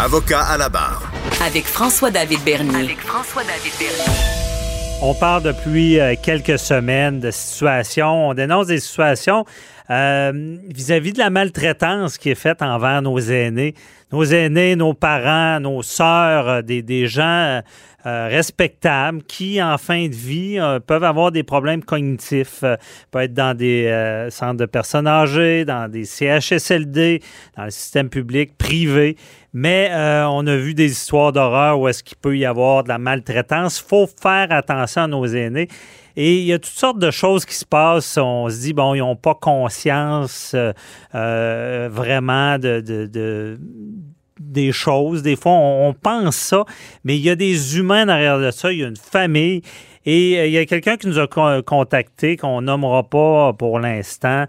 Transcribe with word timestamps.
Avocat 0.00 0.42
à 0.42 0.56
la 0.56 0.68
barre. 0.68 1.10
Avec 1.44 1.64
François-David 1.64 2.38
Bernier. 2.44 2.84
Avec 2.84 3.00
François-David 3.00 3.72
Bernier. 3.80 4.38
On 5.02 5.12
parle 5.12 5.42
depuis 5.42 5.98
euh, 5.98 6.14
quelques 6.22 6.56
semaines 6.56 7.18
de 7.18 7.32
situations, 7.32 8.28
on 8.28 8.34
dénonce 8.34 8.68
des 8.68 8.78
situations 8.78 9.44
euh, 9.90 10.56
vis-à-vis 10.68 11.14
de 11.14 11.18
la 11.18 11.30
maltraitance 11.30 12.16
qui 12.16 12.30
est 12.30 12.36
faite 12.36 12.62
envers 12.62 13.02
nos 13.02 13.18
aînés. 13.18 13.74
Nos 14.10 14.24
aînés, 14.24 14.74
nos 14.76 14.94
parents, 14.94 15.60
nos 15.60 15.82
sœurs, 15.82 16.48
euh, 16.48 16.62
des, 16.62 17.06
gens 17.06 17.60
respectables 18.04 19.22
qui, 19.24 19.62
en 19.62 19.76
fin 19.76 20.08
de 20.08 20.14
vie, 20.14 20.58
peuvent 20.86 21.04
avoir 21.04 21.30
des 21.30 21.42
problèmes 21.42 21.84
cognitifs. 21.84 22.64
peuvent 23.10 23.22
être 23.22 23.34
dans 23.34 23.54
des 23.54 24.26
centres 24.30 24.56
de 24.56 24.64
personnes 24.64 25.06
âgées, 25.06 25.66
dans 25.66 25.90
des 25.90 26.06
CHSLD, 26.06 27.20
dans 27.54 27.64
le 27.64 27.70
système 27.70 28.08
public, 28.08 28.56
privé. 28.56 29.16
Mais 29.52 29.90
on 30.26 30.46
a 30.46 30.56
vu 30.56 30.72
des 30.72 30.90
histoires 30.90 31.32
d'horreur 31.32 31.78
où 31.78 31.86
est-ce 31.86 32.02
qu'il 32.02 32.16
peut 32.16 32.38
y 32.38 32.46
avoir 32.46 32.84
de 32.84 32.88
la 32.88 32.96
maltraitance. 32.96 33.78
Il 33.84 33.88
faut 33.88 34.06
faire 34.06 34.46
attention 34.52 35.02
à 35.02 35.06
nos 35.06 35.26
aînés. 35.26 35.68
Et 36.20 36.40
il 36.40 36.46
y 36.46 36.52
a 36.52 36.58
toutes 36.58 36.72
sortes 36.72 36.98
de 36.98 37.12
choses 37.12 37.44
qui 37.46 37.54
se 37.54 37.64
passent. 37.64 38.18
On 38.18 38.50
se 38.50 38.60
dit, 38.60 38.72
bon, 38.72 38.92
ils 38.92 38.98
n'ont 38.98 39.14
pas 39.14 39.36
conscience 39.36 40.50
euh, 40.52 40.72
euh, 41.14 41.88
vraiment 41.92 42.58
de, 42.58 43.56
des 44.40 44.72
choses. 44.72 45.22
Des 45.22 45.36
fois, 45.36 45.52
on, 45.52 45.94
pense 45.94 46.36
ça, 46.36 46.64
mais 47.04 47.16
il 47.16 47.22
y 47.22 47.30
a 47.30 47.36
des 47.36 47.78
humains 47.78 48.06
derrière 48.06 48.38
de 48.38 48.50
ça. 48.50 48.72
Il 48.72 48.78
y 48.78 48.84
a 48.84 48.88
une 48.88 48.96
famille. 48.96 49.62
Et 50.06 50.38
euh, 50.38 50.46
il 50.46 50.52
y 50.52 50.58
a 50.58 50.64
quelqu'un 50.64 50.96
qui 50.96 51.06
nous 51.06 51.18
a 51.18 51.26
contacté, 51.62 52.36
qu'on 52.36 52.62
nommera 52.62 53.02
pas 53.02 53.52
pour 53.52 53.78
l'instant, 53.78 54.46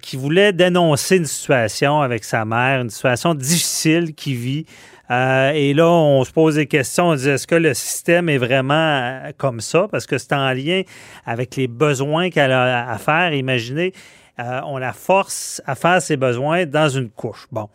qui 0.00 0.16
voulait 0.16 0.52
dénoncer 0.52 1.16
une 1.16 1.26
situation 1.26 2.00
avec 2.00 2.22
sa 2.22 2.44
mère, 2.44 2.80
une 2.80 2.90
situation 2.90 3.34
difficile 3.34 4.14
qu'il 4.14 4.36
vit. 4.36 4.66
Euh, 5.10 5.52
et 5.54 5.72
là, 5.72 5.88
on 5.88 6.22
se 6.24 6.32
pose 6.32 6.56
des 6.56 6.66
questions. 6.66 7.08
On 7.08 7.14
dit 7.14 7.28
est-ce 7.28 7.46
que 7.46 7.54
le 7.54 7.74
système 7.74 8.28
est 8.28 8.38
vraiment 8.38 8.74
euh, 8.74 9.32
comme 9.36 9.60
ça? 9.60 9.88
Parce 9.90 10.06
que 10.06 10.18
c'est 10.18 10.34
en 10.34 10.52
lien 10.52 10.82
avec 11.24 11.56
les 11.56 11.66
besoins 11.66 12.30
qu'elle 12.30 12.52
a 12.52 12.90
à 12.90 12.98
faire. 12.98 13.32
Imaginez, 13.32 13.92
euh, 14.38 14.60
on 14.66 14.78
la 14.78 14.92
force 14.92 15.62
à 15.66 15.74
faire 15.74 16.00
ses 16.00 16.16
besoins 16.16 16.66
dans 16.66 16.88
une 16.88 17.10
couche. 17.10 17.46
Bon. 17.50 17.68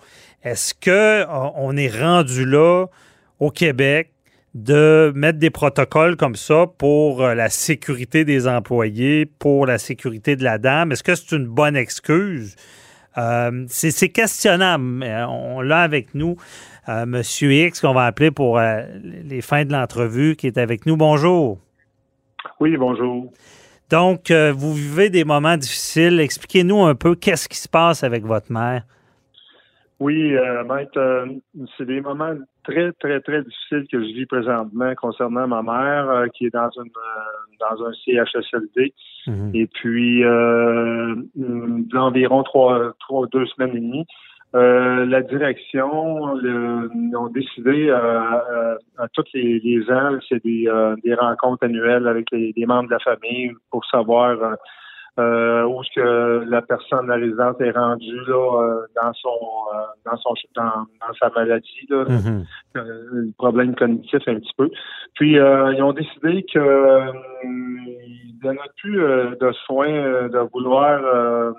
Est-ce 0.44 0.74
qu'on 0.74 1.78
est 1.78 2.02
rendu 2.02 2.46
là 2.46 2.86
au 3.40 3.50
Québec 3.50 4.12
de 4.54 5.12
mettre 5.16 5.40
des 5.40 5.50
protocoles 5.50 6.16
comme 6.16 6.36
ça 6.36 6.68
pour 6.78 7.22
la 7.22 7.50
sécurité 7.50 8.26
des 8.26 8.48
employés, 8.48 9.26
pour 9.26 9.66
la 9.66 9.78
sécurité 9.78 10.36
de 10.36 10.44
la 10.44 10.58
dame? 10.58 10.92
Est-ce 10.92 11.04
que 11.04 11.16
c'est 11.16 11.36
une 11.36 11.48
bonne 11.48 11.76
excuse? 11.76 12.56
c'est 13.68 14.10
questionnable. 14.10 15.06
On 15.30 15.62
l'a 15.62 15.82
avec 15.82 16.16
nous. 16.16 16.36
Monsieur 16.88 17.54
X, 17.54 17.80
qu'on 17.80 17.94
va 17.94 18.06
appeler 18.06 18.32
pour 18.32 18.58
euh, 18.58 18.82
les 19.04 19.42
fins 19.42 19.66
de 19.66 19.72
l'entrevue, 19.72 20.36
qui 20.36 20.48
est 20.48 20.58
avec 20.58 20.86
nous. 20.86 20.98
Bonjour. 20.98 21.60
Oui, 22.60 22.76
bonjour. 22.78 23.32
Donc, 23.90 24.32
euh, 24.32 24.52
vous 24.52 24.74
vivez 24.74 25.10
des 25.10 25.24
moments 25.24 25.58
difficiles. 25.58 26.20
Expliquez-nous 26.20 26.84
un 26.84 26.96
peu 26.96 27.16
qu'est-ce 27.16 27.48
qui 27.48 27.58
se 27.58 27.70
passe 27.70 28.04
avec 28.04 28.24
votre 28.24 28.52
mère. 28.52 28.84
Oui, 30.00 30.36
euh, 30.36 30.64
maître, 30.64 31.28
c'est 31.78 31.86
des 31.86 32.02
moments 32.02 32.34
très, 32.64 32.92
très, 32.94 33.22
très 33.22 33.44
difficiles 33.44 33.86
que 33.92 34.02
je 34.02 34.14
vis 34.14 34.26
présentement 34.26 34.94
concernant 34.96 35.48
ma 35.48 35.62
mère 35.62 36.26
qui 36.34 36.48
est 36.48 36.54
dans 36.54 36.70
une 36.76 36.92
dans 37.60 37.86
un 37.86 37.94
CHSLD. 38.04 38.94
Mhm. 39.28 39.52
Et 39.54 39.68
puis 39.68 40.26
environ 41.96 42.44
trois, 42.44 42.94
trois, 43.00 43.28
deux 43.32 43.46
semaines 43.46 43.78
et 43.78 43.80
demie, 43.80 44.06
euh, 44.56 45.06
la 45.08 45.22
direction 45.22 46.36
le, 46.36 46.90
ont 47.18 47.28
décidé 47.30 47.90
euh, 47.90 47.98
euh, 47.98 48.78
à 49.00 49.08
tous 49.08 49.26
les, 49.34 49.60
les 49.60 49.92
ans, 49.92 50.12
c'est 50.30 50.44
des, 50.44 50.70
des, 51.04 51.16
rencontres 51.16 51.66
annuelles 51.66 52.08
avec 52.08 52.28
les, 52.32 52.54
membres 52.68 52.88
de 52.88 52.94
la 52.94 53.00
famille 53.00 53.52
pour 53.72 53.84
savoir 53.86 54.38
où 55.18 55.82
est-ce 55.82 56.00
que 56.00 56.46
la 56.48 56.62
personne, 56.62 57.08
la 57.08 57.16
résidente 57.16 57.62
est 57.62 57.72
rendue 57.72 58.20
là 58.28 58.86
dans 59.02 59.14
son 59.14 59.40
dans 60.06 60.18
son 60.18 60.34
dans, 60.56 60.86
sa 61.20 61.30
maladie, 61.30 61.88
là, 61.90 62.04
mm-hmm. 62.06 62.46
le 62.76 63.32
problème 63.38 63.76
cognitif 63.76 64.22
un 64.28 64.36
petit 64.36 64.54
peu. 64.56 64.70
Puis 65.16 65.34
ils 65.34 65.82
ont 65.82 65.94
décidé 65.94 66.46
que 66.54 67.12
ils 67.44 68.40
donnaient 68.44 68.60
plus 68.78 69.00
de 69.00 69.52
soins 69.66 70.28
de 70.30 70.50
vouloir 70.52 71.56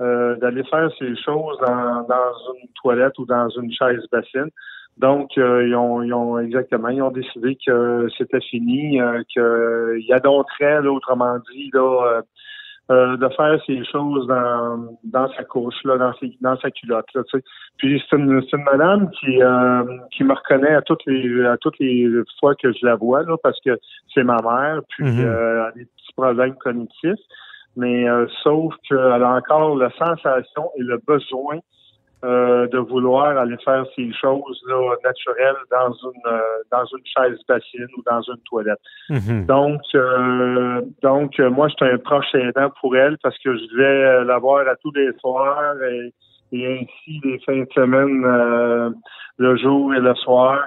euh, 0.00 0.36
d'aller 0.36 0.64
faire 0.64 0.90
ces 0.98 1.14
choses 1.16 1.58
dans, 1.60 2.02
dans 2.08 2.54
une 2.60 2.68
toilette 2.82 3.18
ou 3.18 3.26
dans 3.26 3.48
une 3.50 3.72
chaise 3.72 4.04
bassine. 4.10 4.50
Donc, 4.98 5.36
euh, 5.38 5.66
ils, 5.66 5.74
ont, 5.74 6.02
ils, 6.02 6.12
ont, 6.12 6.38
exactement, 6.38 6.88
ils 6.88 7.02
ont 7.02 7.10
décidé 7.10 7.56
que 7.66 8.08
c'était 8.16 8.40
fini, 8.40 9.00
euh, 9.00 9.22
qu'il 9.28 10.06
y 10.06 10.12
a 10.12 10.20
d'autres 10.20 10.86
autrement 10.86 11.36
dit, 11.52 11.70
là, 11.72 12.22
euh, 12.90 13.16
de 13.16 13.28
faire 13.30 13.58
ces 13.66 13.84
choses 13.86 14.26
dans, 14.28 14.96
dans 15.04 15.28
sa 15.32 15.42
couche, 15.44 15.82
là, 15.84 15.96
dans, 15.96 16.12
ses, 16.14 16.36
dans 16.40 16.56
sa 16.58 16.70
culotte. 16.70 17.06
Là, 17.14 17.22
tu 17.24 17.38
sais. 17.38 17.44
Puis 17.78 18.02
c'est 18.08 18.16
une, 18.16 18.40
une 18.52 18.64
madame 18.64 19.10
qui, 19.10 19.38
qui 20.12 20.24
me 20.24 20.34
reconnaît 20.34 20.74
à 20.74 20.82
toutes 20.82 21.04
les 21.06 21.44
à 21.44 21.56
toutes 21.56 21.78
les 21.80 22.08
fois 22.38 22.54
que 22.54 22.72
je 22.72 22.84
la 22.86 22.94
vois, 22.94 23.22
là, 23.22 23.36
parce 23.42 23.58
que 23.64 23.78
c'est 24.12 24.22
ma 24.22 24.36
mère, 24.42 24.80
puis 24.90 25.06
mm-hmm. 25.06 25.20
elle 25.20 25.58
a 25.60 25.72
des 25.72 25.86
petits 25.86 26.12
problèmes 26.16 26.54
cognitifs 26.56 27.20
mais 27.76 28.08
euh, 28.08 28.26
sauf 28.42 28.74
qu'elle 28.88 28.98
a 28.98 29.34
encore 29.34 29.76
la 29.76 29.90
sensation 29.90 30.70
et 30.78 30.82
le 30.82 30.98
besoin 31.06 31.58
euh, 32.24 32.66
de 32.68 32.78
vouloir 32.78 33.36
aller 33.36 33.56
faire 33.64 33.84
ces 33.94 34.10
choses 34.14 34.62
là, 34.66 34.94
naturelles 35.04 35.56
dans 35.70 35.92
une 35.92 36.26
euh, 36.26 36.40
dans 36.70 36.84
une 36.84 37.04
chaise 37.04 37.38
bassine 37.46 37.88
ou 37.98 38.02
dans 38.06 38.22
une 38.22 38.40
toilette. 38.48 38.78
Mm-hmm. 39.10 39.46
Donc 39.46 39.82
donc 41.02 41.38
moi 41.38 41.68
j'étais 41.68 41.92
un 41.92 41.98
proche 41.98 42.34
aidant 42.34 42.70
pour 42.80 42.96
elle 42.96 43.18
parce 43.22 43.36
que 43.38 43.56
je 43.56 43.64
devais 43.72 44.24
la 44.24 44.38
voir 44.38 44.66
à 44.68 44.76
tous 44.76 44.92
les 44.92 45.12
soirs 45.18 45.74
et, 45.82 46.12
et 46.52 46.78
ainsi 46.78 47.20
les 47.24 47.38
fins 47.40 47.60
de 47.60 47.72
semaine 47.74 48.94
le 49.36 49.56
jour 49.56 49.94
et 49.94 50.00
le 50.00 50.14
soir. 50.14 50.60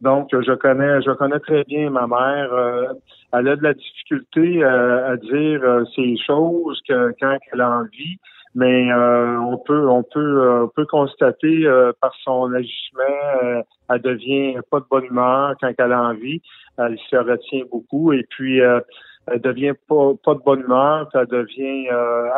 Donc, 0.00 0.28
je 0.32 0.52
connais, 0.52 1.02
je 1.02 1.10
connais 1.12 1.40
très 1.40 1.64
bien 1.64 1.90
ma 1.90 2.06
mère. 2.06 2.52
Euh, 2.52 2.92
elle 3.32 3.48
a 3.48 3.56
de 3.56 3.62
la 3.62 3.74
difficulté 3.74 4.62
euh, 4.62 5.12
à 5.12 5.16
dire 5.16 5.62
euh, 5.62 5.84
ces 5.94 6.16
choses 6.26 6.80
que, 6.88 7.12
quand 7.20 7.38
elle 7.52 7.60
a 7.60 7.70
envie, 7.70 8.18
mais 8.54 8.92
on 8.94 9.58
peut, 9.58 9.88
on 9.88 10.04
peut, 10.04 10.62
on 10.62 10.68
peut 10.68 10.86
constater 10.86 11.66
par 12.00 12.14
son 12.22 12.52
agissement, 12.52 13.64
elle 13.90 14.00
devient 14.00 14.60
pas 14.70 14.78
de 14.78 14.84
bonne 14.88 15.06
humeur 15.06 15.56
quand 15.60 15.72
elle 15.76 15.92
a 15.92 16.02
envie. 16.02 16.40
Elle 16.78 16.96
se 17.10 17.16
retient 17.16 17.64
beaucoup 17.68 18.12
et 18.12 18.24
puis 18.30 18.58
elle 18.58 19.40
devient 19.40 19.72
pas, 19.88 20.12
pas 20.24 20.34
de 20.34 20.40
bonne 20.46 20.60
humeur, 20.60 21.08
elle 21.14 21.26
devient, 21.26 21.88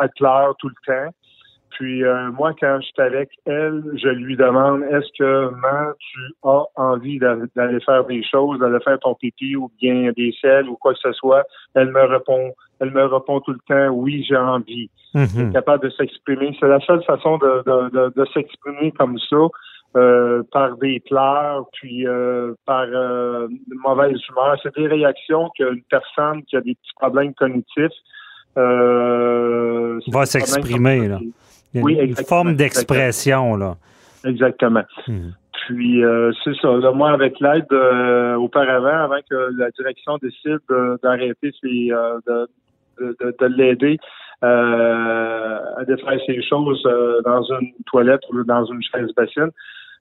elle 0.01 0.09
pleure 0.17 0.55
tout 0.57 0.69
le 0.69 0.75
temps. 0.87 1.13
Puis 1.71 2.03
euh, 2.03 2.31
moi, 2.31 2.53
quand 2.59 2.79
je 2.81 2.87
suis 2.87 3.01
avec 3.01 3.29
elle, 3.45 3.83
je 3.95 4.09
lui 4.09 4.35
demande 4.35 4.83
est-ce 4.83 5.07
que 5.17 5.49
maman, 5.49 5.91
tu 5.99 6.19
as 6.43 6.63
envie 6.75 7.19
d'aller 7.19 7.79
faire 7.81 8.05
des 8.05 8.23
choses, 8.23 8.59
d'aller 8.59 8.79
faire 8.83 8.99
ton 8.99 9.15
pipi 9.15 9.55
ou 9.55 9.69
bien 9.79 10.11
des 10.15 10.33
selles 10.41 10.67
ou 10.69 10.75
quoi 10.75 10.93
que 10.93 10.99
ce 10.99 11.11
soit? 11.13 11.43
Elle 11.75 11.91
me 11.91 12.03
répond, 12.03 12.53
elle 12.79 12.91
me 12.91 13.05
répond 13.05 13.41
tout 13.41 13.53
le 13.53 13.59
temps 13.67 13.93
oui, 13.93 14.25
j'ai 14.27 14.37
envie. 14.37 14.89
Mm 15.13 15.51
capable 15.51 15.85
de 15.85 15.89
s'exprimer. 15.91 16.55
C'est 16.59 16.67
la 16.67 16.79
seule 16.81 17.03
façon 17.03 17.37
de, 17.37 17.63
de, 17.65 18.13
de, 18.15 18.25
s'exprimer 18.33 18.91
comme 18.91 19.17
ça. 19.29 19.37
Euh, 19.95 20.43
par 20.51 20.77
des 20.77 20.99
pleurs, 20.99 21.65
puis 21.73 22.05
euh, 22.05 22.53
par 22.65 22.83
euh, 22.83 23.47
mauvaise 23.83 24.19
humeur. 24.29 24.55
C'est 24.61 24.75
des 24.75 24.85
réactions 24.85 25.49
qu'une 25.57 25.81
personne 25.89 26.43
qui 26.43 26.57
a 26.57 26.61
des 26.61 26.75
petits 26.75 26.93
problèmes 26.99 27.33
cognitifs 27.33 27.93
va 28.55 30.25
s'exprimer. 30.25 31.07
Là 31.07 31.19
oui, 31.81 31.97
une 31.99 32.15
forme 32.15 32.55
d'expression, 32.55 33.55
là. 33.55 33.75
Exactement. 34.25 34.83
Hmm. 35.07 35.29
Puis 35.67 36.03
euh, 36.03 36.31
c'est 36.43 36.55
ça. 36.61 36.69
moi, 36.91 37.11
avec 37.11 37.39
l'aide 37.41 37.65
euh, 37.73 38.35
auparavant, 38.35 39.03
avant 39.03 39.19
que 39.29 39.49
la 39.57 39.69
direction 39.71 40.17
décide 40.21 40.59
d'arrêter 41.03 41.51
euh, 41.65 42.19
de, 42.25 42.47
de, 42.99 43.35
de, 43.37 43.45
l'aider 43.47 43.99
à 44.41 45.83
faire 45.85 46.19
ces 46.25 46.41
choses 46.43 46.83
dans 47.25 47.43
une 47.59 47.73
toilette 47.85 48.21
ou 48.31 48.43
dans 48.43 48.65
une 48.65 48.81
chaise 48.81 49.09
bassine. 49.15 49.49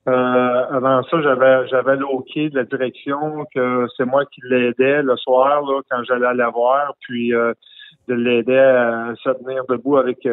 avant 0.07 1.03
ça, 1.05 1.23
j'avais 1.23 1.67
j'avais 1.69 1.97
l'OK 1.97 2.33
de 2.37 2.55
la 2.55 2.65
direction 2.65 3.45
que 3.53 3.87
c'est 3.97 4.05
moi 4.05 4.25
qui 4.27 4.43
l'aidais 4.45 5.03
le 5.03 5.17
soir 5.17 5.63
là, 5.63 5.81
quand 5.91 6.05
j'allais 6.05 6.35
la 6.35 6.51
voir, 6.51 6.95
puis 7.01 7.31
de 7.31 8.15
l'aider 8.15 8.59
à 8.59 9.15
se 9.17 9.31
tenir 9.31 9.65
debout 9.69 9.97
avec 9.97 10.29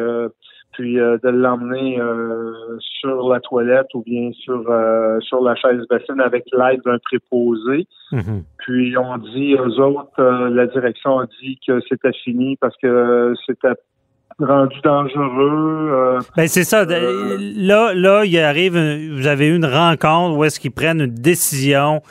puis 0.74 1.00
euh, 1.00 1.16
de 1.22 1.28
l'emmener 1.28 1.98
euh, 1.98 2.52
sur 3.00 3.28
la 3.28 3.40
toilette 3.40 3.86
ou 3.94 4.02
bien 4.02 4.30
sur 4.32 4.64
euh, 4.68 5.18
sur 5.20 5.42
la 5.42 5.54
chaise 5.54 5.80
bassine 5.88 6.20
avec 6.20 6.44
l'aide 6.52 6.80
d'un 6.84 6.98
préposé. 6.98 7.86
Mm-hmm. 8.12 8.42
Puis 8.58 8.96
on 8.98 9.16
dit 9.18 9.54
aux 9.56 9.80
autres, 9.80 10.22
la 10.22 10.66
direction 10.66 11.20
a 11.20 11.26
dit 11.40 11.58
que 11.66 11.80
c'était 11.88 12.12
fini 12.24 12.56
parce 12.56 12.76
que 12.76 13.34
c'était 13.46 13.74
rendu 14.38 14.76
dangereux. 14.82 16.18
ben 16.36 16.48
c'est 16.48 16.64
ça. 16.64 16.84
là, 16.84 17.94
là, 17.94 18.24
il 18.24 18.38
arrive, 18.38 18.72
vous 18.72 19.26
avez 19.26 19.48
eu 19.48 19.56
une 19.56 19.66
rencontre 19.66 20.36
où 20.36 20.44
est-ce 20.44 20.58
qu'ils 20.58 20.72
prennent 20.72 21.00
une 21.00 21.14
décision 21.14 22.02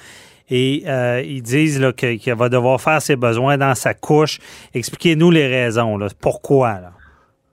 et 0.50 0.84
ils 1.26 1.42
disent 1.42 1.86
qu'il 1.98 2.36
va 2.36 2.50
devoir 2.50 2.80
faire 2.80 3.02
ses 3.02 3.16
besoins 3.16 3.58
dans 3.58 3.76
sa 3.76 3.94
couche. 3.94 4.40
Expliquez-nous 4.74 5.32
les 5.32 5.48
raisons. 5.48 5.98
Là. 5.98 6.08
Pourquoi? 6.22 6.74
Là? 6.74 6.92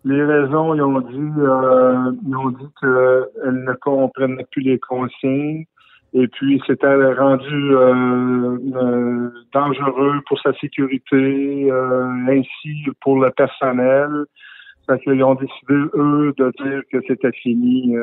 Les 0.04 0.24
raisons, 0.24 0.74
ils 0.74 0.82
ont 0.82 1.00
dit, 1.00 1.40
euh, 1.40 2.12
ils 2.26 2.34
ont 2.34 2.50
dit 2.50 2.68
qu'elle 2.80 3.64
ne 3.64 3.74
comprenait 3.82 4.46
plus 4.50 4.62
les 4.62 4.78
consignes 4.78 5.66
et 6.14 6.26
puis 6.26 6.60
c'était 6.66 7.12
rendu 7.12 7.74
euh, 7.76 8.58
euh, 8.74 9.30
dangereux 9.52 10.20
pour 10.26 10.40
sa 10.40 10.54
sécurité, 10.54 11.70
ainsi 11.70 12.84
pour 13.02 13.20
le 13.20 13.30
personnel. 13.30 14.24
Fait 14.88 14.98
qu'ils 15.00 15.22
ont 15.22 15.34
décidé, 15.34 15.74
eux, 15.94 16.32
de 16.36 16.52
dire 16.64 16.82
que 16.90 16.98
c'était 17.06 17.32
fini. 17.32 17.94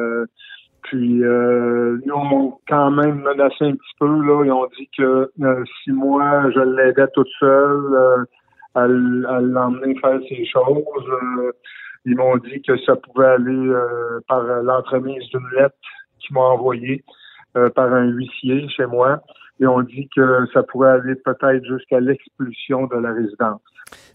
puis 0.84 1.20
ils 1.20 2.12
ont 2.14 2.60
quand 2.70 2.92
même 2.92 3.22
menacé 3.24 3.66
un 3.66 3.72
petit 3.72 3.96
peu, 4.00 4.06
là. 4.06 4.46
Ils 4.46 4.52
ont 4.52 4.68
dit 4.78 4.88
que 4.96 5.32
si 5.84 5.92
moi 5.92 6.52
je 6.52 6.60
l'aidais 6.60 7.08
toute 7.14 7.28
seule 7.40 8.24
à, 8.76 8.84
à 8.84 8.88
l'emmener 8.88 9.96
faire 10.00 10.20
ces 10.30 10.46
choses, 10.46 11.12
ils 12.08 12.16
m'ont 12.16 12.38
dit 12.38 12.62
que 12.62 12.78
ça 12.86 12.96
pouvait 12.96 13.28
aller 13.28 13.52
euh, 13.52 14.22
par 14.30 14.42
l'entremise 14.42 15.28
d'une 15.30 15.50
lettre 15.58 15.76
qu'ils 16.20 16.34
m'ont 16.34 16.42
envoyée 16.42 17.04
euh, 17.58 17.70
par 17.70 17.94
un 17.94 18.06
huissier 18.06 18.66
chez 18.70 18.86
moi. 18.86 19.22
Et 19.60 19.68
on 19.68 19.82
dit 19.82 20.08
que 20.16 20.46
ça 20.54 20.64
pourrait 20.64 20.92
aller 20.92 21.16
peut-être 21.16 21.66
jusqu'à 21.66 22.00
l'expulsion 22.00 22.88
de 22.88 22.96
la 22.96 23.12
résidence. 23.12 23.60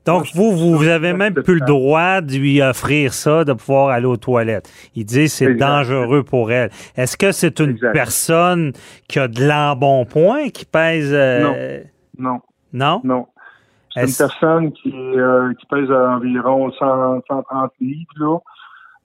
Donc, 0.06 0.26
vous, 0.34 0.52
vous 0.52 0.88
avez 0.88 1.12
même 1.12 1.34
plus 1.34 1.56
le 1.60 1.66
droit 1.66 2.22
de 2.22 2.32
lui 2.32 2.62
offrir 2.62 3.12
ça, 3.12 3.44
de 3.44 3.52
pouvoir 3.52 3.88
aller 3.90 4.06
aux 4.06 4.16
toilettes. 4.16 4.70
Il 4.94 5.04
dit 5.04 5.28
c'est 5.28 5.54
dangereux 5.54 6.22
pour 6.22 6.50
elle. 6.50 6.70
Est-ce 6.96 7.16
que 7.18 7.30
c'est 7.30 7.60
une 7.60 7.78
personne 7.92 8.72
qui 9.06 9.18
a 9.18 9.28
de 9.28 9.46
l'embonpoint, 9.46 10.48
qui 10.48 10.64
pèse... 10.64 11.12
Euh, 11.12 11.82
non. 12.18 12.40
Non? 12.72 13.00
Non. 13.04 13.26
C'est 13.94 14.06
une 14.06 14.14
personne 14.16 14.72
qui, 14.72 14.92
euh, 14.94 15.52
qui 15.54 15.66
pèse 15.66 15.90
environ 15.90 16.70
130 16.72 17.72
livres, 17.80 18.12
là. 18.16 18.38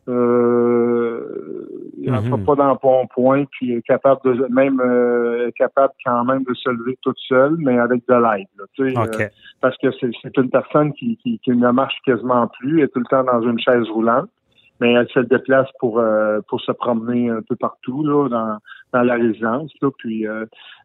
Euh, 0.10 1.68
il 1.98 2.12
n'a 2.12 2.22
mm-hmm. 2.22 2.46
pas 2.46 2.56
d'embonpoint, 2.56 3.44
puis 3.52 3.74
est 3.74 3.82
capable 3.82 4.22
de 4.24 4.48
même 4.50 4.80
euh, 4.80 5.52
capable 5.58 5.94
quand 6.06 6.24
même 6.24 6.44
de 6.44 6.54
se 6.54 6.70
lever 6.70 6.98
toute 7.02 7.18
seule, 7.28 7.58
mais 7.58 7.78
avec 7.78 8.08
de 8.08 8.14
l'aide. 8.14 8.48
Euh, 8.80 9.28
parce 9.60 9.78
que 9.78 9.88
c'est 10.00 10.38
une 10.38 10.50
personne 10.50 10.94
qui, 10.94 11.18
qui, 11.18 11.40
qui, 11.40 11.52
ne 11.52 11.72
marche 11.72 11.98
quasiment 12.06 12.48
plus, 12.60 12.84
est 12.84 12.88
tout 12.88 13.00
le 13.00 13.06
temps 13.06 13.24
dans 13.24 13.42
une 13.42 13.60
chaise 13.60 13.90
roulante, 13.90 14.30
mais 14.80 14.94
elle 14.94 15.08
se 15.10 15.20
déplace 15.20 15.70
pour 15.80 16.00
euh, 16.00 16.40
pour 16.48 16.62
se 16.62 16.72
promener 16.72 17.30
un 17.30 17.42
peu 17.42 17.56
partout 17.56 18.04
là, 18.04 18.30
dans, 18.30 18.58
dans 18.94 19.04
la 19.04 19.16
résidence. 19.16 19.72
Là, 19.82 19.90
puis 19.98 20.26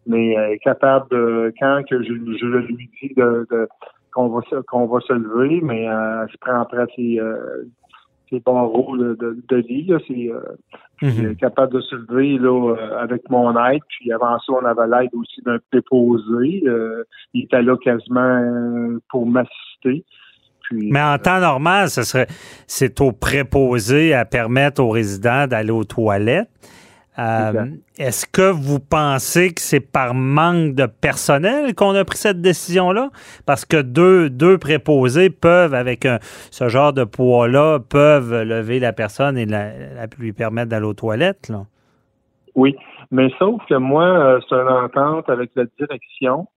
mais 0.06 0.30
elle 0.32 0.52
est 0.52 0.58
capable 0.58 1.08
de 1.10 1.52
quand 1.58 1.82
que 1.88 2.02
je, 2.02 2.12
je 2.12 2.46
lui 2.72 2.90
dis 3.00 3.14
de, 3.14 3.46
de 3.50 3.68
qu'on 4.12 4.28
va 4.28 4.42
se, 4.48 4.56
qu'on 4.62 4.86
va 4.86 5.00
se 5.00 5.12
lever, 5.12 5.60
mais 5.62 5.88
euh, 5.88 6.22
elle 6.22 6.30
se 6.30 6.38
prend 6.38 6.60
après 6.60 6.86
ses, 6.94 7.18
euh, 7.18 7.64
ses 8.30 8.40
barreaux 8.40 8.96
de, 8.96 9.14
de, 9.14 9.38
de 9.48 9.56
lit. 9.56 9.86
Là, 9.86 9.98
c'est, 10.06 10.30
euh, 10.30 10.40
mm 11.02 11.34
capable 11.36 11.72
de 11.72 11.80
se 11.80 11.96
lever 11.96 12.38
là, 12.38 12.74
euh, 12.76 12.98
avec 12.98 13.28
mon 13.28 13.50
aide. 13.66 13.82
Puis 13.88 14.12
avant 14.12 14.38
ça, 14.38 14.52
on 14.52 14.64
avait 14.64 14.86
l'aide 14.86 15.10
aussi 15.14 15.42
d'un 15.42 15.58
préposé. 15.70 16.62
Euh, 16.66 17.02
il 17.34 17.44
était 17.44 17.62
là 17.62 17.76
quasiment 17.76 18.98
pour 19.08 19.26
m'assister. 19.26 20.04
Mais 20.70 21.02
en 21.02 21.18
temps 21.18 21.40
normal, 21.40 21.90
ce 21.90 22.02
serait 22.02 22.26
c'est 22.66 23.00
au 23.00 23.12
préposé 23.12 24.14
à 24.14 24.24
permettre 24.24 24.82
aux 24.82 24.90
résidents 24.90 25.46
d'aller 25.46 25.70
aux 25.70 25.84
toilettes. 25.84 26.48
Euh, 27.18 27.66
est-ce 27.98 28.24
que 28.24 28.50
vous 28.50 28.80
pensez 28.80 29.52
que 29.52 29.60
c'est 29.60 29.80
par 29.80 30.14
manque 30.14 30.74
de 30.74 30.86
personnel 30.86 31.74
qu'on 31.74 31.94
a 31.94 32.04
pris 32.06 32.16
cette 32.16 32.40
décision-là? 32.40 33.10
Parce 33.44 33.66
que 33.66 33.82
deux, 33.82 34.30
deux 34.30 34.56
préposés 34.56 35.28
peuvent, 35.28 35.74
avec 35.74 36.08
ce 36.50 36.68
genre 36.68 36.94
de 36.94 37.04
poids-là, 37.04 37.80
peuvent 37.80 38.42
lever 38.44 38.80
la 38.80 38.94
personne 38.94 39.36
et 39.36 39.44
la, 39.44 39.72
lui 40.18 40.32
permettre 40.32 40.70
d'aller 40.70 40.86
aux 40.86 40.94
toilettes. 40.94 41.50
Là. 41.50 41.66
Oui, 42.54 42.76
mais 43.10 43.28
sauf 43.38 43.62
que 43.68 43.74
moi, 43.74 44.04
euh, 44.04 44.40
c'est 44.48 44.54
une 44.54 44.68
entente 44.68 45.28
avec 45.28 45.50
la 45.54 45.64
direction. 45.78 46.48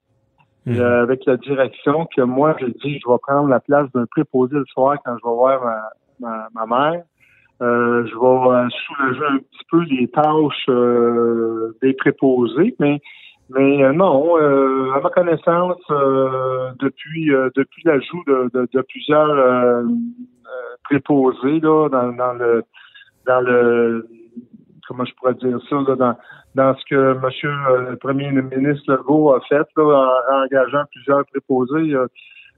Mhm. 0.65 0.79
Euh, 0.79 1.03
avec 1.03 1.25
la 1.25 1.37
direction 1.37 2.07
que 2.15 2.21
moi, 2.21 2.55
je 2.59 2.65
dis, 2.65 2.99
je 2.99 3.09
vais 3.09 3.17
prendre 3.21 3.47
la 3.49 3.59
place 3.59 3.91
d'un 3.93 4.05
préposé 4.07 4.55
le 4.55 4.65
soir 4.65 4.97
quand 5.05 5.15
je 5.17 5.27
vais 5.27 5.35
voir 5.35 5.61
ma, 6.19 6.47
ma 6.53 6.65
mère. 6.65 7.03
Euh, 7.61 8.05
je 8.05 8.13
vais 8.13 8.51
euh, 8.51 8.67
soulager 8.69 9.25
un 9.29 9.37
petit 9.37 9.65
peu 9.71 9.81
les 9.83 10.07
tâches 10.09 10.65
euh, 10.69 11.77
des 11.81 11.93
préposés, 11.93 12.75
mais 12.79 12.99
mais 13.49 13.93
non, 13.93 14.37
à 14.37 14.99
ma 15.01 15.09
connaissance, 15.11 15.77
depuis 16.79 17.31
depuis 17.55 17.83
l'ajout 17.85 18.23
de, 18.25 18.49
de, 18.51 18.81
plusieurs 18.81 19.83
préposés 20.83 21.59
là 21.59 21.87
dans, 21.89 22.11
dans 22.13 22.33
le 22.33 22.63
dans 23.27 23.41
le 23.41 24.07
comment 24.87 25.05
je 25.05 25.13
pourrais 25.15 25.33
dire 25.35 25.59
ça 25.69 25.75
là, 25.87 25.95
dans 25.95 26.15
dans 26.55 26.75
ce 26.77 26.85
que 26.89 27.13
Monsieur 27.19 27.51
le 27.89 27.95
Premier 27.97 28.31
ministre 28.31 28.91
Legault 28.91 29.33
a 29.33 29.41
fait 29.41 29.67
là, 29.77 29.83
en, 29.83 30.43
engageant 30.43 30.83
plusieurs 30.91 31.25
préposés. 31.25 31.95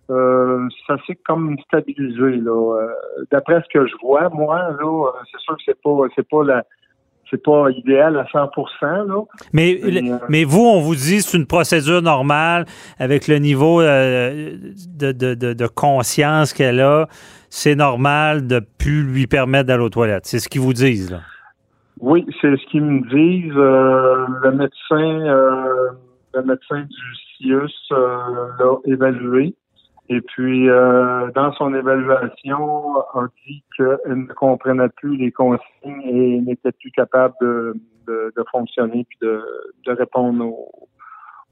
Euh, 0.10 0.70
ça 0.88 0.96
s'est 1.06 1.18
comme 1.26 1.58
stabilisé 1.66 2.38
là. 2.38 2.52
Euh, 2.52 2.88
d'après 3.30 3.62
ce 3.62 3.78
que 3.78 3.86
je 3.86 3.94
vois, 4.02 4.30
moi 4.30 4.58
là, 4.58 4.86
euh, 4.86 5.12
c'est 5.30 5.40
sûr 5.42 5.58
que 5.58 5.64
c'est 5.66 5.82
pas 5.82 5.98
c'est 6.16 6.28
pas 6.30 6.44
la 6.46 6.64
c'est 7.30 7.44
pas 7.44 7.70
idéal 7.72 8.18
à 8.18 8.26
100 8.32 8.52
là. 8.82 9.24
Mais 9.52 9.82
mais 10.30 10.46
vous, 10.46 10.62
on 10.62 10.80
vous 10.80 10.96
dit 10.96 11.22
c'est 11.22 11.38
une 11.38 11.46
procédure 11.46 12.02
normale 12.02 12.66
avec 13.00 13.28
le 13.28 13.40
niveau 13.40 13.82
de, 13.82 15.12
de, 15.12 15.34
de, 15.36 15.54
de, 15.54 15.68
conscience 15.68 16.54
qu'elle 16.54 16.80
a, 16.80 17.08
c'est 17.50 17.76
normal 17.76 18.48
de 18.48 18.62
plus 18.78 19.04
lui 19.04 19.28
permettre 19.28 19.68
d'aller 19.68 19.84
aux 19.84 19.90
toilettes. 19.90 20.26
C'est 20.26 20.40
ce 20.40 20.48
qu'ils 20.48 20.62
vous 20.62 20.74
disent 20.74 21.12
là. 21.12 21.20
Oui, 22.00 22.26
c'est 22.42 22.56
ce 22.56 22.66
qu'ils 22.68 22.84
me 22.84 23.02
disent. 23.10 23.54
le 23.54 24.52
médecin 24.52 25.98
le 26.34 26.44
médecin 26.44 26.82
du 26.82 27.16
CIUS 27.38 27.90
l'a 27.92 28.78
évalué. 28.86 29.56
Et 30.10 30.22
puis, 30.22 30.70
euh, 30.70 31.30
dans 31.36 31.52
son 31.54 31.74
évaluation, 31.74 32.98
a 33.14 33.28
dit 33.46 33.62
qu'elle 33.76 33.98
ne 34.06 34.34
comprenait 34.34 34.88
plus 34.90 35.18
les 35.18 35.32
consignes 35.32 36.02
et 36.04 36.40
n'était 36.42 36.72
plus 36.72 36.92
capable 36.92 37.34
de, 37.42 37.76
de, 38.08 38.34
de, 38.38 38.44
fonctionner 38.50 39.06
puis 39.10 39.18
de, 39.22 39.44
de 39.86 39.92
répondre 39.92 40.46
aux, 40.46 40.88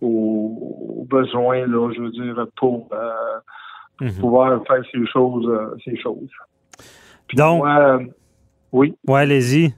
aux, 0.01 1.05
besoins, 1.09 1.67
là, 1.67 1.91
je 1.93 2.01
veux 2.01 2.11
dire, 2.11 2.47
pour 2.55 2.87
euh, 2.93 3.11
mhm. 3.99 4.13
pouvoir 4.21 4.65
faire 4.67 4.83
ces 4.89 5.05
choses, 5.05 5.47
euh, 5.49 5.75
ces 5.83 5.97
choses. 5.97 6.29
Puis 7.27 7.37
Donc, 7.37 7.57
moi, 7.57 7.99
oui. 8.71 8.95
Ouais, 9.05 9.21
allez-y. 9.21 9.73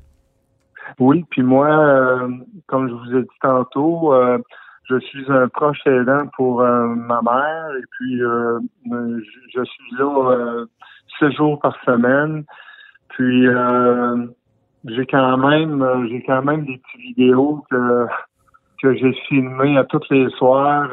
Oui, 1.00 1.25
puis 1.29 1.44
moi, 1.44 2.27
comme 2.67 2.89
je 2.89 2.94
vous 2.94 3.17
ai 3.17 3.22
dit 3.22 3.39
tantôt, 3.41 4.13
je 4.89 5.00
suis 5.00 5.25
un 5.29 5.48
proche 5.50 5.86
aidant 5.86 6.27
pour 6.36 6.62
euh, 6.62 6.88
ma 6.88 7.22
mère 7.22 7.70
et 7.77 7.84
puis 7.91 8.22
euh, 8.24 8.60
je, 8.86 9.63
suis 9.63 9.96
là 9.98 10.32
euh, 10.32 10.65
sept 11.20 11.34
jours 11.34 11.60
par 11.60 11.75
semaine. 11.84 12.46
Puis 13.10 13.48
j'ai 14.86 15.06
quand 15.08 15.38
même 15.38 16.08
j'ai 16.10 16.24
quand 16.24 16.44
même 16.44 16.65
des 16.65 16.77
petites 16.77 17.01
vidéos 17.01 17.63
que 17.70 18.06
que 18.82 18.96
j'ai 18.96 19.13
filmées 19.27 19.77
à 19.77 19.84
tous 19.86 20.03
les 20.10 20.29
soirs. 20.32 20.89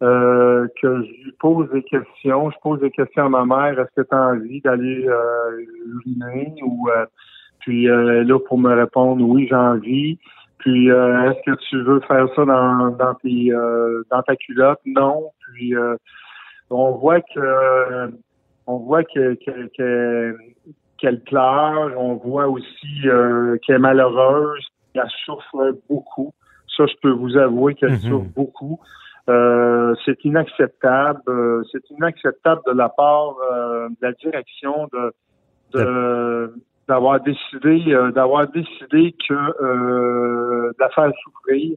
que 0.00 0.68
je 0.82 1.24
lui 1.24 1.32
pose 1.40 1.68
des 1.70 1.82
questions. 1.82 2.50
Je 2.50 2.56
pose 2.62 2.80
des 2.80 2.90
questions 2.90 3.26
à 3.26 3.28
ma 3.28 3.44
mère. 3.44 3.78
Est-ce 3.78 4.00
que 4.00 4.08
tu 4.08 4.14
as 4.14 4.28
envie 4.28 4.60
d'aller 4.60 5.08
uriner 5.86 6.54
ou 6.62 6.88
puis 7.68 7.84
là 7.84 8.38
pour 8.46 8.58
me 8.58 8.74
répondre 8.74 9.22
oui 9.22 9.46
j'ai 9.48 9.54
envie. 9.54 10.18
Puis 10.58 10.90
euh, 10.90 11.30
est-ce 11.30 11.50
que 11.50 11.56
tu 11.68 11.82
veux 11.82 12.00
faire 12.00 12.26
ça 12.34 12.44
dans, 12.44 12.90
dans 12.90 13.14
tes 13.14 13.52
euh, 13.52 14.02
dans 14.10 14.22
ta 14.22 14.36
culotte? 14.36 14.80
Non. 14.84 15.30
Puis 15.40 15.74
euh, 15.74 15.96
on 16.70 16.92
voit 16.92 17.20
que 17.20 18.12
on 18.66 18.78
voit 18.78 19.04
que, 19.04 19.34
qu'elle 20.98 21.20
pleure, 21.22 21.92
on 21.96 22.16
voit 22.16 22.48
aussi 22.48 23.02
qu'elle 23.02 23.76
est 23.76 23.78
malheureuse, 23.78 24.66
qu'elle 24.92 25.08
souffre 25.24 25.78
beaucoup. 25.88 26.34
Ça, 26.76 26.84
je 26.86 26.94
peux 27.00 27.10
vous 27.10 27.36
avouer 27.38 27.74
qu'elle 27.74 27.94
mm-hmm. 27.94 28.10
souffre 28.10 28.30
beaucoup. 28.36 28.80
c'est 30.04 30.24
inacceptable. 30.24 31.22
c'est 31.72 31.88
inacceptable 31.90 32.60
de 32.66 32.72
la 32.72 32.90
part 32.90 33.36
de 33.88 33.96
la 34.02 34.12
direction 34.12 34.88
de, 34.92 35.12
de 35.78 36.52
d'avoir 36.88 37.20
décidé 37.20 37.92
euh, 37.92 38.10
d'avoir 38.12 38.48
décidé 38.48 39.14
que 39.28 39.34
euh, 39.34 40.70
de 40.70 40.80
la 40.80 40.88
faire 40.90 41.12
souffrir. 41.22 41.76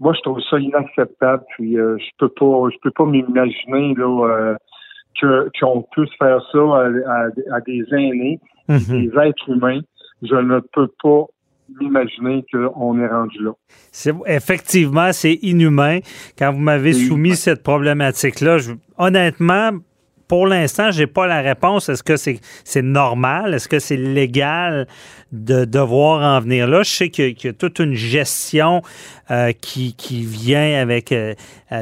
Moi, 0.00 0.12
je 0.14 0.20
trouve 0.20 0.40
ça 0.50 0.58
inacceptable. 0.58 1.44
Puis 1.56 1.78
euh, 1.78 1.96
je 1.98 2.10
peux 2.18 2.28
pas 2.28 2.68
je 2.72 2.76
peux 2.82 2.90
pas 2.90 3.04
m'imaginer 3.04 3.94
là 3.94 4.56
que 5.20 5.48
qu'on 5.58 5.82
puisse 5.92 6.12
faire 6.18 6.40
ça 6.52 6.58
à, 6.58 7.60
des 7.60 7.84
aînés, 7.92 8.38
mhm. 8.68 8.78
des 8.88 9.10
êtres 9.18 9.48
humains, 9.48 9.80
je 10.22 10.34
ne 10.34 10.60
peux 10.72 10.88
pas 11.02 11.24
m'imaginer 11.80 12.44
qu'on 12.52 12.98
est 13.00 13.08
rendu 13.08 13.38
là. 13.42 13.52
effectivement, 14.26 15.12
c'est 15.12 15.34
inhumain. 15.42 16.00
Quand 16.38 16.52
vous 16.52 16.60
m'avez 16.60 16.92
soumis 16.92 17.34
cette 17.34 17.62
problématique-là, 17.62 18.58
honnêtement, 18.98 19.70
pour 20.28 20.46
l'instant, 20.46 20.90
j'ai 20.90 21.06
pas 21.06 21.26
la 21.26 21.40
réponse. 21.40 21.88
Est-ce 21.88 22.02
que 22.02 22.16
c'est 22.16 22.40
c'est 22.64 22.82
normal? 22.82 23.54
Est-ce 23.54 23.68
que 23.68 23.78
c'est 23.78 23.96
légal 23.96 24.86
de 25.32 25.64
devoir 25.64 26.22
en 26.22 26.40
venir 26.40 26.66
là? 26.66 26.82
Je 26.82 26.90
sais 26.90 27.08
qu'il 27.10 27.36
y, 27.42 27.48
a 27.48 27.52
toute 27.52 27.78
une 27.78 27.94
gestion 27.94 28.82
euh, 29.30 29.52
qui, 29.52 29.94
qui 29.94 30.22
vient 30.22 30.80
avec 30.80 31.12
euh, 31.12 31.34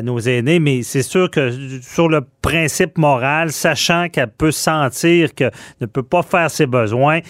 nos 0.02 0.18
aînés, 0.18 0.60
mais 0.60 0.82
c'est 0.82 1.02
sûr 1.02 1.30
que 1.30 1.80
sur 1.82 2.08
le 2.08 2.22
principe 2.44 2.98
moral, 2.98 3.52
sachant 3.52 4.10
qu'elle 4.10 4.28
peut 4.28 4.50
sentir 4.50 5.34
qu'elle 5.34 5.50
ne 5.80 5.86
peut 5.86 6.02
pas 6.02 6.22
faire 6.22 6.50
ses 6.50 6.66
besoins, 6.66 7.20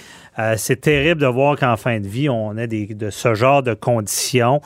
euh, 0.40 0.54
c'est 0.56 0.80
terrible 0.80 1.20
de 1.20 1.26
voir 1.28 1.56
qu'en 1.56 1.76
fin 1.76 2.00
de 2.00 2.08
vie, 2.08 2.28
on 2.28 2.56
a 2.56 2.66
des, 2.66 2.86
de 2.86 3.10
ce 3.10 3.34
genre 3.34 3.62
de 3.62 3.74
conditions. 3.74 4.60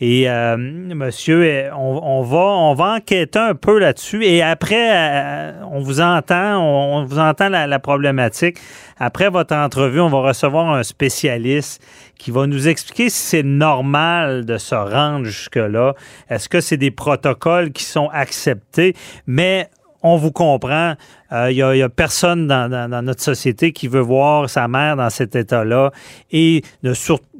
Et 0.00 0.28
euh, 0.28 0.56
monsieur, 0.56 1.44
euh, 1.44 1.70
on, 1.76 2.22
va, 2.22 2.38
on 2.38 2.74
va 2.74 2.94
enquêter 2.96 3.38
un 3.38 3.54
peu 3.54 3.78
là-dessus. 3.78 4.24
Et 4.24 4.42
après, 4.42 5.54
on 5.70 5.78
vous 5.78 6.00
entend, 6.00 6.58
on, 6.58 7.04
vous 7.04 7.20
entend 7.20 7.48
la, 7.48 7.78
problématique. 7.78 8.58
Après 8.98 9.28
votre 9.28 9.54
entrevue, 9.54 10.00
on 10.00 10.08
va 10.08 10.18
recevoir 10.18 10.74
un 10.74 10.82
spécialiste 10.82 11.80
qui 12.22 12.30
va 12.30 12.46
nous 12.46 12.68
expliquer 12.68 13.10
si 13.10 13.18
c'est 13.18 13.42
normal 13.42 14.44
de 14.44 14.56
se 14.56 14.76
rendre 14.76 15.24
jusque-là. 15.24 15.94
Est-ce 16.30 16.48
que 16.48 16.60
c'est 16.60 16.76
des 16.76 16.92
protocoles 16.92 17.72
qui 17.72 17.82
sont 17.82 18.08
acceptés? 18.12 18.94
Mais 19.26 19.68
on 20.04 20.16
vous 20.16 20.30
comprend. 20.30 20.94
Il 21.32 21.36
euh, 21.60 21.74
n'y 21.74 21.82
a, 21.82 21.88
personne 21.88 22.46
dans, 22.46 23.04
notre 23.04 23.22
société 23.22 23.72
qui 23.72 23.88
veut 23.88 24.00
voir 24.00 24.48
sa 24.48 24.68
mère 24.68 24.94
dans 24.94 25.10
cet 25.10 25.34
état-là 25.34 25.90
et 26.30 26.62
ne, 26.84 26.92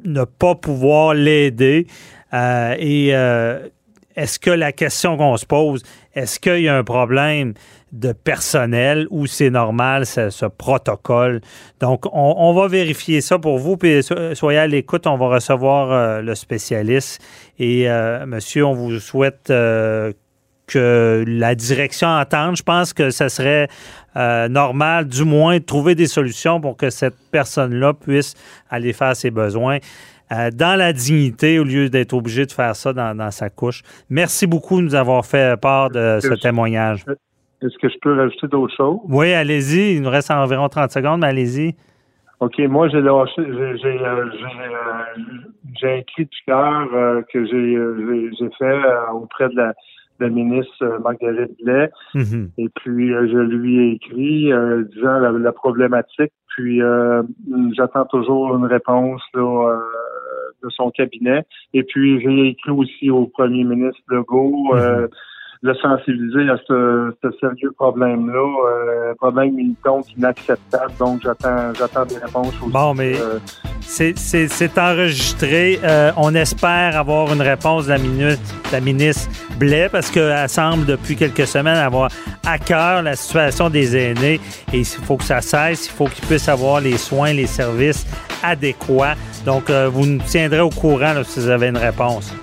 ne 0.03 0.25
pas 0.25 0.55
pouvoir 0.55 1.13
l'aider. 1.13 1.87
Euh, 2.33 2.75
et 2.77 3.15
euh, 3.15 3.65
est-ce 4.17 4.37
que 4.37 4.51
la 4.51 4.73
question 4.73 5.15
qu'on 5.15 5.37
se 5.37 5.45
pose, 5.45 5.81
est-ce 6.13 6.41
qu'il 6.41 6.59
y 6.59 6.67
a 6.67 6.75
un 6.75 6.83
problème? 6.83 7.53
De 7.93 8.11
personnel 8.11 9.07
ou 9.09 9.25
c'est 9.25 9.49
normal, 9.49 10.05
ce, 10.05 10.45
protocole? 10.45 11.39
Donc, 11.79 12.03
on, 12.11 12.53
va 12.53 12.67
vérifier 12.67 13.21
ça 13.21 13.39
pour 13.39 13.57
vous. 13.59 13.77
Puis, 13.77 14.03
soyez 14.33 14.59
à 14.59 14.67
l'écoute, 14.67 15.07
on 15.07 15.15
va 15.15 15.27
recevoir 15.27 16.21
le 16.21 16.35
spécialiste. 16.35 17.21
Et, 17.59 17.87
monsieur, 18.25 18.65
on 18.65 18.73
vous 18.73 18.99
souhaite 18.99 19.51
que 20.67 21.23
la 21.27 21.55
direction 21.55 22.07
entende. 22.07 22.57
Je 22.57 22.63
pense 22.63 22.93
que 22.93 23.09
ce 23.09 23.29
serait 23.29 23.67
euh, 24.15 24.47
normal, 24.47 25.07
du 25.07 25.23
moins, 25.23 25.57
de 25.57 25.63
trouver 25.63 25.95
des 25.95 26.07
solutions 26.07 26.61
pour 26.61 26.77
que 26.77 26.89
cette 26.89 27.15
personne-là 27.31 27.93
puisse 27.93 28.35
aller 28.69 28.93
faire 28.93 29.15
ses 29.15 29.31
besoins 29.31 29.79
euh, 30.31 30.51
dans 30.51 30.75
la 30.77 30.93
dignité 30.93 31.59
au 31.59 31.63
lieu 31.63 31.89
d'être 31.89 32.13
obligé 32.13 32.45
de 32.45 32.51
faire 32.51 32.75
ça 32.75 32.93
dans, 32.93 33.31
sa 33.31 33.49
couche. 33.49 33.81
Merci 34.09 34.47
beaucoup 34.47 34.79
de 34.79 34.85
nous 34.85 34.95
avoir 34.95 35.25
fait 35.25 35.59
part 35.59 35.89
de 35.89 36.19
ce 36.21 36.33
témoignage. 36.41 37.05
Est-ce 37.63 37.77
que 37.77 37.89
je 37.89 37.97
peux 38.01 38.13
rajouter 38.13 38.47
d'autres 38.47 38.75
choses? 38.75 38.99
Oui, 39.07 39.33
allez-y. 39.33 39.95
Il 39.95 40.01
nous 40.01 40.09
reste 40.09 40.31
environ 40.31 40.67
30 40.69 40.91
secondes, 40.91 41.21
mais 41.21 41.27
allez-y. 41.27 41.75
OK, 42.39 42.59
moi 42.59 42.89
j'ai 42.89 42.99
lâché, 42.99 43.41
j'ai 43.81 44.01
euh, 44.01 44.25
j'ai 45.79 45.99
un 45.99 46.01
cri 46.01 46.25
de 46.25 46.29
cœur 46.45 47.23
que 47.31 47.45
j'ai 47.45 48.47
fait 48.57 48.81
auprès 49.13 49.47
de 49.47 49.55
la 49.55 49.73
la 50.19 50.29
ministre 50.29 50.73
euh, 50.81 50.99
Marguerite 50.99 51.55
Blais. 51.63 51.89
Mhm. 52.13 52.51
Et 52.57 52.69
puis, 52.69 53.13
euh, 53.13 53.27
je 53.31 53.37
lui 53.37 53.79
ai 53.79 53.91
écrit 53.93 54.51
euh, 54.51 54.83
disant 54.95 55.19
la, 55.19 55.51
problématique. 55.51 56.33
Puis, 56.55 56.81
j'attends 57.75 58.05
toujours 58.05 58.55
une 58.55 58.65
réponse 58.65 59.23
de 59.33 60.69
son 60.69 60.91
cabinet. 60.91 61.43
Et 61.73 61.81
puis, 61.81 62.21
j'ai 62.21 62.49
écrit 62.49 62.69
aussi 62.69 63.09
au 63.09 63.25
premier 63.25 63.63
ministre 63.63 64.01
Legault. 64.07 64.75
Mhm 64.75 65.07
le 65.63 65.73
sensibiliser 65.75 66.49
à 66.49 66.57
ce, 66.67 67.13
sérieux 67.39 67.71
problème-là, 67.77 68.67
euh, 68.67 69.13
problème 69.15 69.53
militant 69.53 70.01
inacceptable. 70.17 70.91
Donc, 70.99 71.21
j'attends, 71.23 71.73
j'attends 71.73 72.05
des 72.05 72.17
réponses 72.17 72.53
aussi. 72.61 72.71
Bon, 72.71 72.93
mais 72.93 73.13
euh, 73.15 73.39
c'est, 73.79 74.77
enregistré. 74.77 75.79
Euh, 75.85 76.11
on 76.17 76.35
espère 76.35 76.97
avoir 76.97 77.31
une 77.31 77.41
réponse 77.41 77.85
de 77.85 77.91
la, 77.91 77.97
minute, 77.97 78.41
la 78.73 78.81
ministre 78.81 79.29
Blais 79.57 79.87
parce 79.89 80.11
qu'elle 80.11 80.49
semble 80.49 80.85
depuis 80.85 81.15
quelques 81.15 81.47
semaines 81.47 81.77
avoir 81.77 82.11
à 82.45 82.57
cœur 82.57 83.01
la 83.01 83.15
situation 83.15 83.69
des 83.69 83.95
aînés 83.95 84.41
et 84.73 84.79
il 84.79 84.85
faut 84.85 85.15
que 85.15 85.23
ça 85.23 85.39
cesse. 85.39 85.87
Il 85.87 85.91
faut 85.91 86.07
qu'ils 86.07 86.25
puissent 86.27 86.49
avoir 86.49 86.81
les 86.81 86.97
soins, 86.97 87.31
les 87.31 87.47
services 87.47 88.05
adéquats. 88.43 89.15
Donc, 89.45 89.69
vous 89.69 90.05
nous 90.05 90.21
tiendrez 90.25 90.59
au 90.59 90.69
courant 90.69 91.13
si 91.23 91.39
vous 91.39 91.49
avez 91.49 91.67
une 91.67 91.77
réponse. 91.77 92.33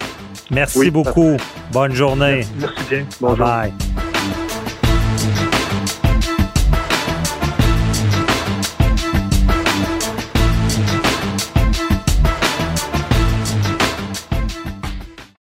Merci 0.50 0.90
beaucoup. 0.90 1.36
Bonne 1.72 1.94
journée. 1.94 2.44
Merci 2.58 2.82
bien. 2.88 3.06
Bonjour. 3.20 3.46
Bye. 3.46 3.72